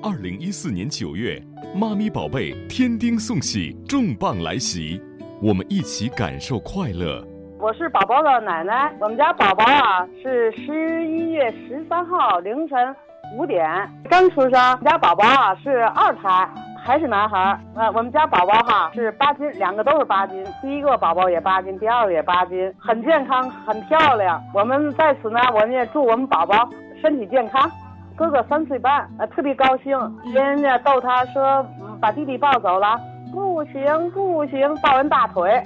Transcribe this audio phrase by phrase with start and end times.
[0.00, 1.42] 二零一四年九月，
[1.74, 5.02] 妈咪宝贝天丁送喜重磅来袭，
[5.42, 7.20] 我们一起感受快乐。
[7.58, 12.94] 我是宝宝的奶奶，我们家宝宝啊是十一月十三号凌晨
[13.36, 13.68] 五点
[14.08, 16.48] 刚出生，我们家宝宝啊是二胎，
[16.80, 17.60] 还是男孩。
[17.74, 24.40] 呃，我们家宝宝哈是八斤，两个都是八斤，第一个宝宝也八斤，第二个也八斤，很健康，很漂亮。
[24.54, 26.70] 我们在此呢，我们也祝我们宝宝
[27.02, 27.68] 身体健康。
[28.18, 29.96] 哥哥三岁半，呃，特别高兴，
[30.34, 31.64] 人家逗他说，
[32.00, 33.00] 把弟弟抱走了，
[33.32, 35.62] 不行不行，抱人大腿。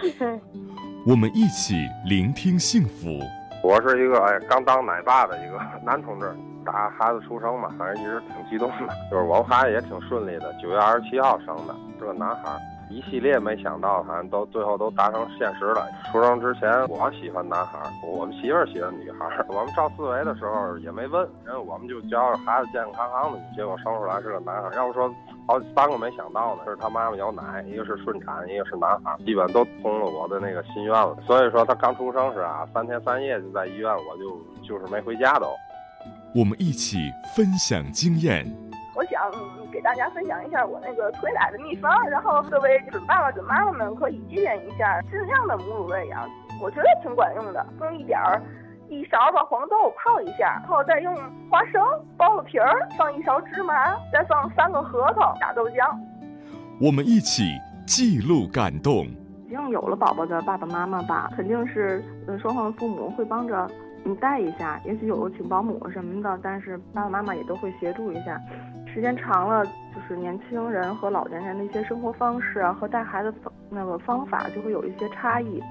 [1.08, 3.08] 我们一起聆听幸福。
[3.62, 6.30] 我是一个哎刚当奶爸的一个男同志，
[6.62, 8.92] 打孩子出生嘛，反正一直挺激动的。
[9.10, 12.50] 就是我们孩子也挺顺利的，九月二十七号生的，是个男孩。
[12.88, 15.88] 一系列没想到，反正都最后都达成现实了。
[16.12, 19.26] 出生之前我喜欢男孩，我们媳妇儿喜欢女孩。
[19.48, 24.70] 我们照四维的时候也没问，人我们就觉着孩子健健康康的，结果生出来是个男孩。
[24.76, 25.08] 要不说
[25.46, 31.16] 好三个没想到呢，是他妈妈有奶，一个是顺产，一个是男孩，基本都通了我的那个心愿了。
[31.26, 35.48] 所以说他刚出生时啊，三天三夜就在医院，我就就是没回家都。
[36.34, 36.98] 我们一起
[37.34, 38.46] 分享经验。
[39.28, 46.28] 我想给大家分享一下我那个推奶的秘方，然后各位准爸爸、准妈妈们可以借鉴一下，尽量的母乳喂养，
[46.62, 47.66] 我觉得挺管用的。
[47.80, 48.40] 用一点儿，
[48.88, 51.14] 一勺把黄豆泡一下，然后再用
[51.50, 51.82] 花生
[52.16, 55.88] 剥了皮儿，放一勺芝麻，再放三个核桃，打豆浆。
[56.80, 59.06] 我们一起记录感动。
[59.46, 63.70] 已经有了宝宝的爸爸妈妈吧，肯定是嗯双方的父母会帮着
[64.02, 68.40] 你带一下，也许有请保姆什么的，但是爸爸妈妈也都会协助一下。
[68.96, 69.62] 时间长了，
[69.94, 73.30] 就是年轻人和老年人的一些生活方式啊，和带孩子
[73.68, 75.62] 那个方法就会有一些差异，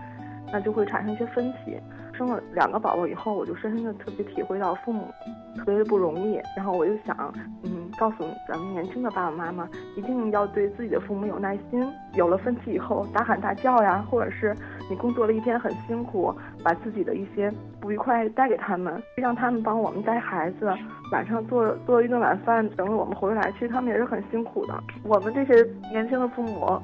[0.53, 1.81] 那就会产生一些分歧。
[2.13, 5.11] 生了两个宝宝以后，我就深深的特别体会到父母
[5.57, 6.39] 特别的不容易。
[6.55, 11.85] 然后我就想，嗯，告诉咱们年轻的爸爸妈妈，一定要对自己的父母有耐心。
[12.13, 14.55] 有了分歧以后，大喊大叫呀，或者是
[14.89, 16.33] 你工作了一天很辛苦，
[16.63, 20.71] 把自己的一些不愉快带给他们，让他们帮我们带孩子，
[21.11, 24.73] 晚上做做一顿晚饭，等着我们回来，其实他们也是很辛苦的。
[25.03, 26.79] 我们这些年轻的父母，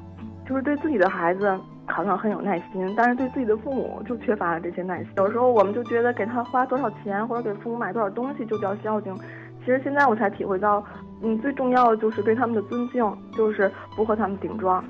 [0.46, 1.58] 就是对自己的孩子。
[1.86, 5.08] 好像很有耐心，但是对自己的父母就缺乏了这些耐心。
[5.16, 9.14] 有时候我们就觉得给他花多少钱或者给父母买多少东西就叫孝敬，
[9.60, 10.84] 其实现在我才体会到，
[11.22, 13.04] 嗯，最重要的就是对他们的尊敬，
[13.36, 14.84] 就是不和他们顶撞。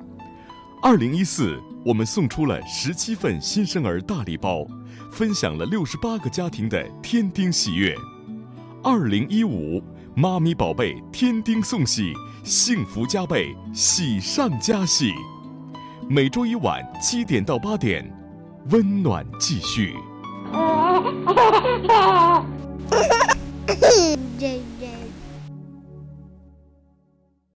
[0.83, 4.67] 二零一四，我们送出了十七份新生儿大礼包，
[5.11, 7.95] 分享了六十八个家庭的天丁喜悦。
[8.83, 9.81] 二零一五，
[10.17, 15.13] 妈咪宝贝天丁送喜，幸福加倍，喜上加喜。
[16.15, 18.05] 每周一晚七点到八点，
[18.69, 19.97] 温暖继续。